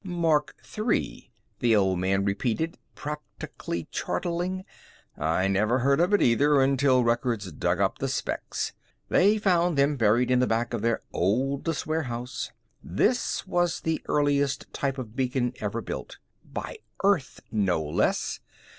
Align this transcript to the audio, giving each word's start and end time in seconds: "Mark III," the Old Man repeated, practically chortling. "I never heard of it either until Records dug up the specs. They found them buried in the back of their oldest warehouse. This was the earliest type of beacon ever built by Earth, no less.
"Mark 0.03 0.55
III," 0.79 1.31
the 1.59 1.75
Old 1.75 1.99
Man 1.99 2.25
repeated, 2.25 2.79
practically 2.95 3.87
chortling. 3.91 4.65
"I 5.15 5.47
never 5.47 5.77
heard 5.77 5.99
of 5.99 6.11
it 6.11 6.23
either 6.23 6.59
until 6.59 7.03
Records 7.03 7.51
dug 7.51 7.79
up 7.79 7.99
the 7.99 8.07
specs. 8.07 8.73
They 9.09 9.37
found 9.37 9.77
them 9.77 9.97
buried 9.97 10.31
in 10.31 10.39
the 10.39 10.47
back 10.47 10.73
of 10.73 10.81
their 10.81 11.01
oldest 11.13 11.85
warehouse. 11.85 12.51
This 12.83 13.45
was 13.45 13.81
the 13.81 14.01
earliest 14.07 14.65
type 14.73 14.97
of 14.97 15.15
beacon 15.15 15.53
ever 15.59 15.81
built 15.81 16.17
by 16.43 16.79
Earth, 17.03 17.39
no 17.51 17.83
less. 17.83 18.39